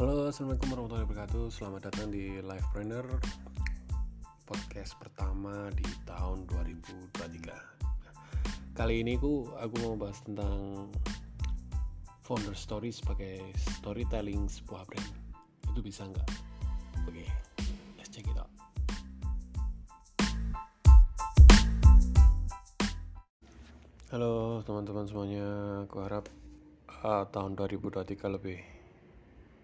[0.00, 1.52] Halo, assalamualaikum warahmatullahi wabarakatuh.
[1.52, 3.04] Selamat datang di Livepreneur
[4.48, 8.72] podcast pertama di tahun 2023.
[8.72, 10.88] Kali ini ku aku mau bahas tentang
[12.24, 13.44] founder story sebagai
[13.76, 15.12] storytelling sebuah brand.
[15.68, 16.28] Itu bisa nggak?
[17.04, 17.28] Oke,
[18.00, 18.48] let's check it out.
[24.08, 25.44] Halo teman-teman semuanya,
[25.84, 26.24] aku harap
[27.04, 28.79] uh, tahun 2023 lebih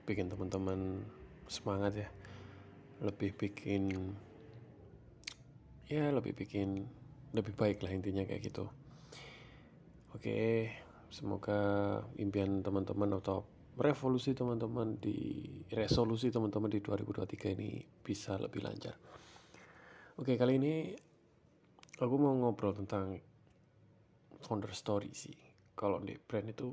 [0.06, 1.02] bikin teman-teman
[1.50, 2.08] semangat ya.
[3.02, 3.90] Lebih bikin
[5.86, 6.86] ya lebih bikin
[7.34, 8.70] lebih baik lah intinya kayak gitu.
[10.14, 10.70] Oke
[11.10, 11.58] semoga
[12.16, 13.44] impian teman-teman atau
[13.76, 18.96] revolusi teman-teman di resolusi teman-teman di 2023 ini bisa lebih lancar.
[20.16, 20.74] Oke kali ini
[22.00, 23.20] aku mau ngobrol tentang
[24.40, 25.36] founder story sih.
[25.76, 26.72] Kalau di brand itu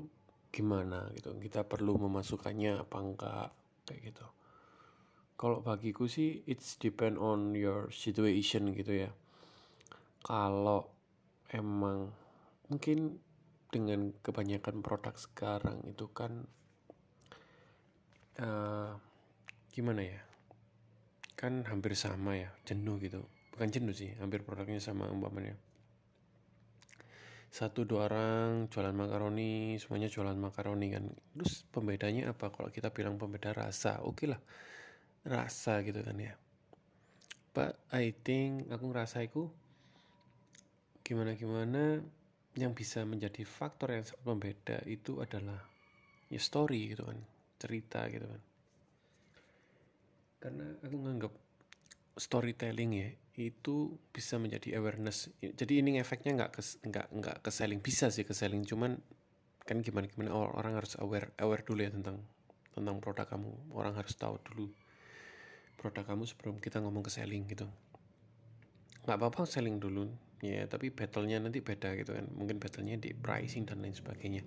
[0.54, 1.34] gimana gitu.
[1.42, 3.48] Kita perlu memasukkannya apa enggak
[3.90, 4.26] kayak gitu.
[5.34, 9.10] Kalau bagiku sih it's depend on your situation gitu ya.
[10.22, 10.94] Kalau
[11.50, 12.14] emang
[12.70, 13.18] mungkin
[13.74, 16.46] dengan kebanyakan produk sekarang itu kan
[18.38, 18.94] uh,
[19.74, 20.22] gimana ya?
[21.34, 23.26] Kan hampir sama ya jenuh gitu.
[23.50, 25.58] Bukan jenuh sih hampir produknya sama umpamanya
[27.54, 31.06] satu dua orang jualan makaroni semuanya jualan makaroni kan.
[31.38, 32.50] Terus pembedanya apa?
[32.50, 34.42] Kalau kita bilang pembeda rasa oke okay lah.
[35.22, 36.34] Rasa gitu kan ya.
[37.54, 39.46] But I think aku ngerasa itu
[41.06, 42.02] gimana gimana
[42.58, 45.62] yang bisa menjadi faktor yang pembeda itu adalah
[46.26, 47.22] ya story gitu kan
[47.62, 48.42] cerita gitu kan.
[50.42, 51.32] Karena aku nganggap
[52.14, 55.26] storytelling ya itu bisa menjadi awareness.
[55.42, 56.50] Jadi ini efeknya nggak
[56.86, 58.62] nggak nggak ke selling bisa sih ke selling.
[58.62, 58.94] Cuman
[59.64, 62.22] kan gimana gimana orang harus aware aware dulu ya tentang
[62.70, 63.50] tentang produk kamu.
[63.74, 64.70] Orang harus tahu dulu
[65.74, 67.66] produk kamu sebelum kita ngomong ke selling gitu.
[69.02, 70.06] Nggak apa-apa selling dulu
[70.38, 72.30] ya tapi battlenya nanti beda gitu kan.
[72.30, 74.46] Mungkin battlenya di pricing dan lain sebagainya.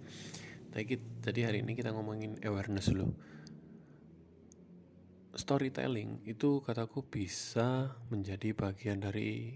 [0.71, 0.95] Tapi
[1.27, 3.11] jadi hari ini kita ngomongin awareness dulu
[5.37, 9.53] storytelling itu kataku bisa menjadi bagian dari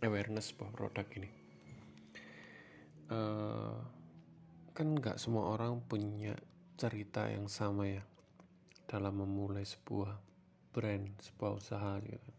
[0.00, 1.30] awareness produk ini.
[3.08, 3.76] Uh,
[4.72, 6.32] kan nggak semua orang punya
[6.80, 8.04] cerita yang sama ya
[8.88, 10.16] dalam memulai sebuah
[10.72, 12.30] brand, sebuah usaha gitu.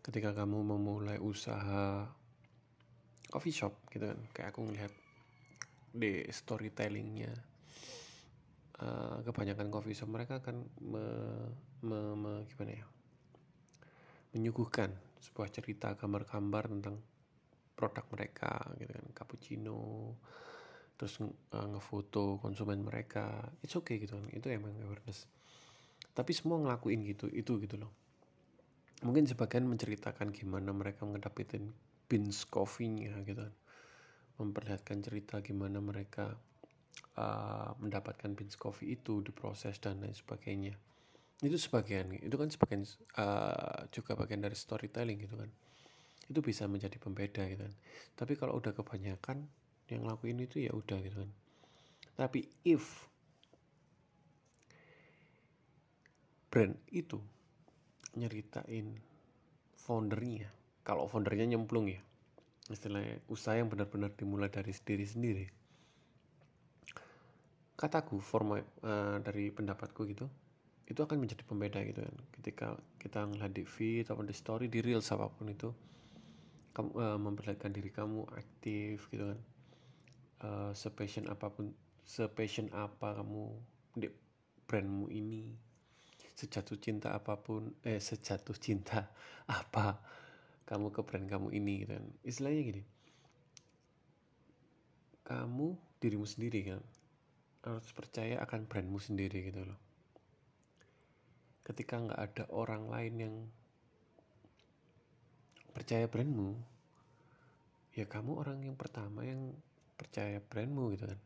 [0.00, 2.08] Ketika kamu memulai usaha
[3.28, 4.92] coffee shop gitu kan, kayak aku ngelihat
[5.92, 7.51] di storytellingnya
[8.82, 11.04] uh, kebanyakan coffee shop mereka akan me,
[11.86, 12.86] me, me, gimana ya?
[14.34, 14.90] Menyuguhkan
[15.22, 16.98] sebuah cerita gambar-gambar tentang
[17.78, 19.06] produk mereka gitu kan.
[19.14, 19.78] Cappuccino
[20.98, 23.46] terus uh, ngefoto konsumen mereka.
[23.62, 24.28] It's okay gitu kan.
[24.34, 25.30] Itu emang awareness.
[26.12, 27.92] Tapi semua ngelakuin gitu itu gitu loh.
[29.02, 31.74] Mungkin sebagian menceritakan gimana mereka ngedapetin
[32.06, 33.54] beans coffee-nya gitu kan.
[34.38, 36.38] Memperlihatkan cerita gimana mereka
[37.18, 40.74] uh, mendapatkan beans coffee itu diproses dan lain sebagainya.
[41.42, 42.86] Itu sebagian itu kan sebagian
[43.18, 45.50] uh, juga bagian dari storytelling gitu kan.
[46.30, 47.74] Itu bisa menjadi pembeda gitu kan.
[48.14, 49.44] Tapi kalau udah kebanyakan
[49.90, 51.30] yang lakuin itu ya udah gitu kan.
[52.14, 53.10] Tapi if
[56.52, 57.16] brand itu
[58.12, 59.00] nyeritain
[59.72, 60.52] foundernya
[60.84, 62.04] kalau foundernya nyemplung ya
[62.68, 65.46] istilahnya usaha yang benar-benar dimulai dari diri sendiri
[67.82, 70.30] kataku forma uh, dari pendapatku gitu
[70.86, 72.16] itu akan menjadi pembeda gitu kan.
[72.38, 72.66] Ketika
[73.02, 75.74] kita ngeliat di feed atau di story di reels apa pun itu
[76.78, 79.40] kamu uh, memperlihatkan diri kamu aktif gitu kan.
[80.42, 81.74] Uh, sepassion apa pun
[82.06, 83.50] sepassion apa kamu
[83.98, 84.06] di
[84.70, 85.50] brandmu ini
[86.38, 89.10] sejatuh cinta apa pun eh sejatuh cinta
[89.58, 89.98] apa
[90.70, 92.06] kamu ke brand kamu ini gitu kan.
[92.22, 92.82] Istilahnya gini
[95.22, 96.82] kamu dirimu sendiri kan
[97.62, 99.78] harus percaya akan brandmu sendiri gitu loh.
[101.62, 103.34] Ketika nggak ada orang lain yang
[105.72, 106.58] percaya brandmu
[107.92, 109.54] ya kamu orang yang pertama yang
[109.94, 111.20] percaya brandmu gitu kan.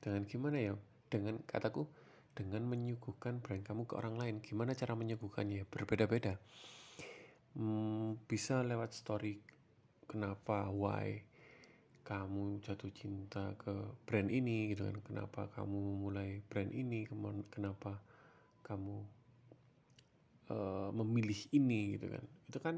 [0.00, 0.72] Dengan gimana ya?
[1.08, 1.88] Dengan kataku
[2.36, 4.34] dengan menyuguhkan brand kamu ke orang lain.
[4.44, 5.66] Gimana cara menyuguhkannya?
[5.66, 6.36] Berbeda-beda.
[7.56, 9.42] Hmm, bisa lewat story
[10.06, 11.22] kenapa why
[12.02, 13.72] kamu jatuh cinta ke
[14.04, 14.96] brand ini gitu kan.
[15.04, 17.06] Kenapa kamu mulai brand ini?
[17.52, 18.00] Kenapa
[18.66, 18.96] kamu
[20.50, 22.24] uh, memilih ini gitu kan.
[22.50, 22.76] Itu kan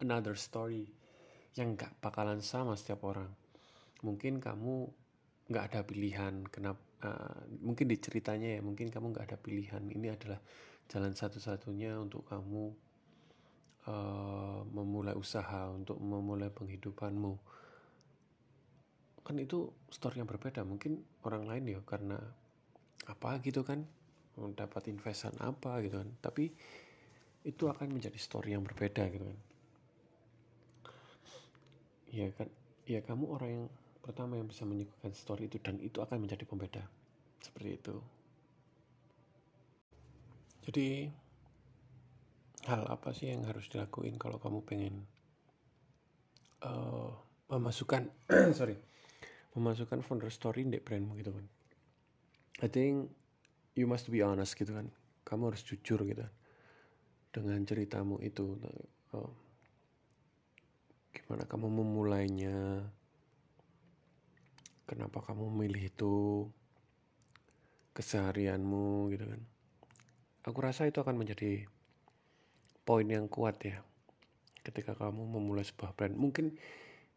[0.00, 0.88] another story
[1.56, 3.32] yang gak bakalan sama setiap orang.
[4.04, 4.88] Mungkin kamu
[5.48, 9.82] gak ada pilihan kenapa uh, mungkin di ceritanya ya mungkin kamu nggak ada pilihan.
[9.84, 10.40] Ini adalah
[10.88, 12.64] jalan satu-satunya untuk kamu
[13.90, 17.34] uh, memulai usaha untuk memulai penghidupanmu
[19.26, 20.62] kan itu story yang berbeda.
[20.62, 22.14] Mungkin orang lain ya karena
[23.10, 23.82] apa gitu kan
[24.54, 26.10] dapat investan apa gitu kan.
[26.22, 26.54] Tapi
[27.42, 29.38] itu akan menjadi story yang berbeda gitu kan.
[32.14, 32.48] Ya kan
[32.86, 33.66] ya kamu orang yang
[33.98, 36.86] pertama yang bisa menyuguhkan story itu dan itu akan menjadi pembeda.
[37.42, 37.96] Seperti itu.
[40.70, 41.10] Jadi
[42.66, 45.06] hal apa sih yang harus dilakuin kalau kamu pengen
[46.66, 47.14] uh,
[47.46, 48.10] memasukkan
[48.58, 48.74] sorry
[49.56, 51.46] memasukkan founder story di brandmu gitu kan.
[52.60, 53.08] I think
[53.72, 54.92] you must be honest gitu kan.
[55.24, 56.22] Kamu harus jujur gitu.
[56.22, 56.32] Kan
[57.36, 58.56] dengan ceritamu itu
[59.12, 59.32] uh,
[61.12, 62.80] gimana kamu memulainya?
[64.88, 66.16] Kenapa kamu memilih itu?
[67.92, 69.40] Keseharianmu gitu kan.
[70.48, 71.68] Aku rasa itu akan menjadi
[72.88, 73.84] poin yang kuat ya.
[74.64, 76.16] Ketika kamu memulai sebuah brand.
[76.16, 76.56] Mungkin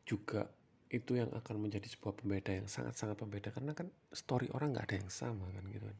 [0.03, 0.51] juga
[0.89, 3.53] itu yang akan menjadi sebuah pembeda yang sangat-sangat pembeda.
[3.53, 5.99] Karena kan story orang nggak ada yang sama kan gitu kan.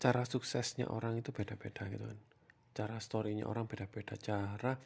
[0.00, 2.18] Cara suksesnya orang itu beda-beda gitu kan.
[2.70, 4.14] Cara storynya orang beda-beda.
[4.14, 4.78] Cara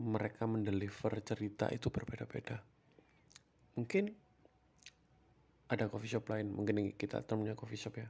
[0.00, 2.56] mereka mendeliver cerita itu berbeda-beda.
[3.76, 4.08] Mungkin
[5.68, 6.48] ada coffee shop lain.
[6.48, 8.08] Mungkin kita termnya coffee shop ya.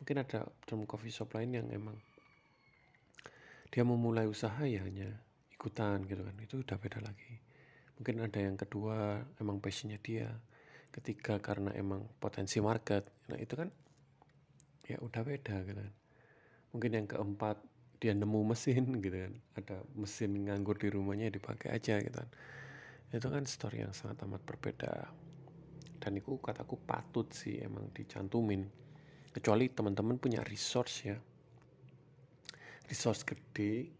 [0.00, 2.00] Mungkin ada term coffee shop lain yang emang
[3.68, 5.12] dia memulai usaha ya hanya
[5.52, 6.34] ikutan gitu kan.
[6.40, 7.49] Itu udah beda lagi
[8.00, 10.32] mungkin ada yang kedua emang passionnya dia.
[10.88, 13.04] Ketiga karena emang potensi market.
[13.28, 13.68] Nah itu kan
[14.88, 15.94] ya udah beda gitu kan.
[16.72, 17.60] Mungkin yang keempat
[18.00, 19.36] dia nemu mesin gitu kan.
[19.52, 22.30] Ada mesin nganggur di rumahnya dipakai aja gitu kan.
[23.12, 25.12] Itu kan story yang sangat amat berbeda.
[26.00, 28.64] Dan itu kataku patut sih emang dicantumin.
[29.28, 31.20] Kecuali teman-teman punya resource ya.
[32.88, 33.92] Resource gede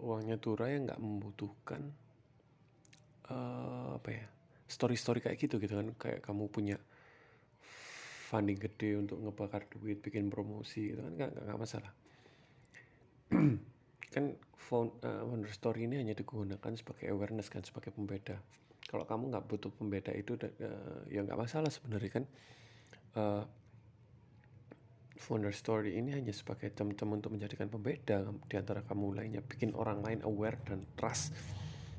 [0.00, 2.05] uangnya turun yang nggak membutuhkan
[3.30, 4.24] uh, apa ya
[4.66, 5.88] story-story kayak gitu gitu kan.
[5.98, 6.76] Kayak kamu punya
[8.26, 11.12] funding gede untuk ngebakar duit bikin promosi itu kan.
[11.14, 11.92] Nggak nggak masalah.
[14.14, 18.40] Kan found, uh, wonder story ini hanya digunakan sebagai awareness kan sebagai pembeda.
[18.86, 22.24] Kalau kamu nggak butuh pembeda itu uh, ya nggak masalah sebenarnya kan.
[23.16, 23.44] Uh,
[25.16, 29.42] founder story ini hanya sebagai teman-teman untuk menjadikan pembeda di antara kamu lainnya.
[29.42, 31.34] Bikin orang lain aware dan trust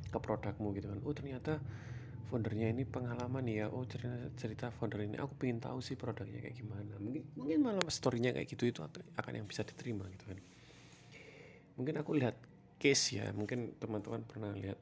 [0.07, 0.99] ke produkmu gitu kan.
[1.03, 1.59] Oh ternyata
[2.27, 3.71] foundernya ini pengalaman ya.
[3.71, 5.15] Oh cerita cerita founder ini.
[5.15, 6.93] Aku pengen tahu sih produknya kayak gimana.
[6.99, 8.79] Mungkin mungkin malah storynya kayak gitu itu
[9.15, 10.39] akan yang bisa diterima gitu kan.
[11.79, 12.35] Mungkin aku lihat
[12.79, 13.31] case ya.
[13.31, 14.79] Mungkin teman-teman pernah lihat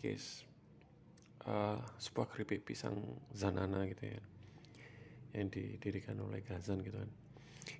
[0.00, 0.48] case
[1.44, 2.96] uh, sebuah keripik pisang
[3.36, 4.20] Zanana gitu ya.
[5.36, 7.10] Yang didirikan oleh Gazan gitu kan.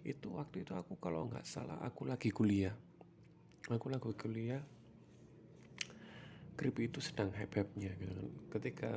[0.05, 2.77] Itu waktu itu aku kalau nggak salah aku lagi kuliah.
[3.73, 4.61] Aku lagi kuliah
[6.63, 8.29] keripik itu sedang hype-hype-nya gitu kan.
[8.55, 8.91] Ketika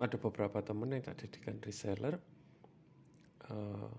[0.00, 2.16] ada beberapa temen yang tak jadikan reseller,
[3.52, 3.92] uh,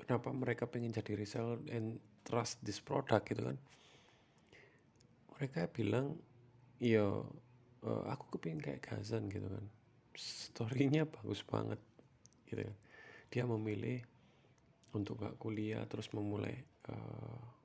[0.00, 3.60] kenapa mereka pengen jadi reseller and trust this product gitu kan?
[5.36, 6.16] Mereka bilang,
[6.80, 7.04] iya
[7.84, 9.68] uh, aku kepingin kayak Gazan gitu kan.
[10.16, 11.78] Storynya bagus banget
[12.48, 12.76] gitu kan.
[13.28, 14.00] Dia memilih
[14.96, 16.56] untuk gak kuliah terus memulai
[16.88, 17.57] uh,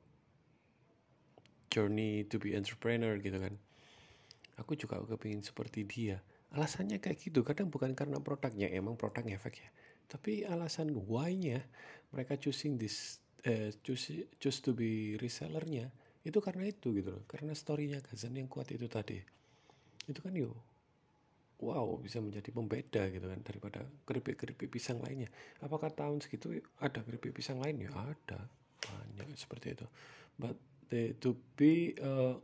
[1.73, 3.57] journey to be entrepreneur gitu kan.
[4.61, 6.21] Aku juga kepingin seperti dia.
[6.53, 9.69] Alasannya kayak gitu kadang bukan karena produknya emang produk efek ya.
[10.05, 11.65] Tapi alasan why-nya
[12.13, 13.17] mereka choosing this
[13.49, 15.89] uh, choose choose to be resellernya
[16.21, 17.25] itu karena itu gitu loh.
[17.25, 19.17] Karena storynya Gazan yang kuat itu tadi.
[20.05, 20.53] Itu kan yo
[21.63, 25.33] wow bisa menjadi pembeda gitu kan daripada keripik-keripik pisang lainnya.
[25.65, 27.81] Apakah tahun segitu ada keripik pisang lain?
[27.81, 28.45] Ya ada
[29.17, 29.87] banyak seperti itu.
[30.37, 30.59] But
[30.89, 32.35] they to be uh,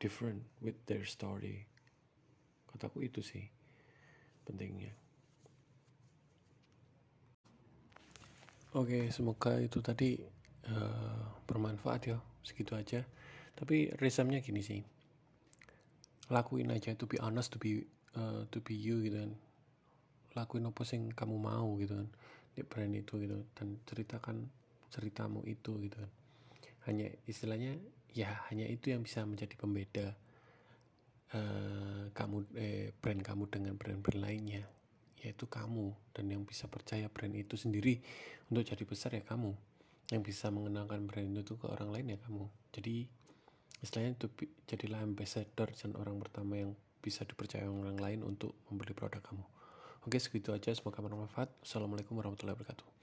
[0.00, 1.68] different with their story.
[2.70, 3.44] Kataku itu sih
[4.48, 4.92] pentingnya.
[8.78, 10.16] Oke semoga itu tadi
[10.70, 12.18] uh, bermanfaat ya.
[12.40, 13.00] Segitu aja.
[13.58, 14.80] Tapi resamnya gini sih.
[16.30, 17.84] Lakuin aja to be honest to be
[18.14, 19.32] uh, to be you gitu kan.
[20.38, 22.08] Lakuin apa sing kamu mau gitu kan.
[22.54, 23.42] Di brand itu gitu.
[23.52, 24.46] Dan ceritakan
[24.90, 26.10] ceritamu itu gitu kan
[26.88, 27.76] hanya istilahnya
[28.10, 30.06] ya hanya itu yang bisa menjadi pembeda
[31.34, 34.64] uh, kamu eh, brand kamu dengan brand-brand lainnya
[35.20, 38.00] yaitu kamu dan yang bisa percaya brand itu sendiri
[38.48, 39.52] untuk jadi besar ya kamu
[40.10, 43.06] yang bisa mengenalkan brand itu ke orang lain ya kamu jadi
[43.84, 44.26] istilahnya itu
[44.66, 49.44] jadilah ambassador dan orang pertama yang bisa dipercaya orang lain untuk membeli produk kamu
[50.06, 50.72] Oke, segitu aja.
[50.72, 51.52] Semoga bermanfaat.
[51.60, 52.99] Assalamualaikum warahmatullahi wabarakatuh.